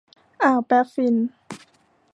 [0.43, 1.15] อ่าวแบฟฟิน